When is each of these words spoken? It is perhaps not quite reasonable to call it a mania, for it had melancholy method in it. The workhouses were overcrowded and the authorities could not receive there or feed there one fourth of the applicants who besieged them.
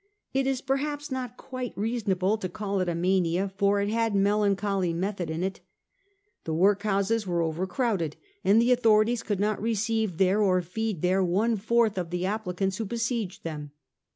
It 0.33 0.47
is 0.47 0.61
perhaps 0.61 1.11
not 1.11 1.37
quite 1.37 1.77
reasonable 1.77 2.35
to 2.39 2.49
call 2.49 2.79
it 2.79 2.89
a 2.89 2.95
mania, 2.95 3.53
for 3.55 3.79
it 3.81 3.89
had 3.89 4.15
melancholy 4.15 4.93
method 4.93 5.29
in 5.29 5.43
it. 5.43 5.59
The 6.43 6.55
workhouses 6.55 7.27
were 7.27 7.43
overcrowded 7.43 8.15
and 8.43 8.59
the 8.59 8.71
authorities 8.71 9.21
could 9.21 9.39
not 9.39 9.61
receive 9.61 10.17
there 10.17 10.41
or 10.41 10.63
feed 10.63 11.03
there 11.03 11.23
one 11.23 11.55
fourth 11.55 11.99
of 11.99 12.09
the 12.09 12.25
applicants 12.25 12.77
who 12.77 12.85
besieged 12.85 13.43
them. 13.43 13.73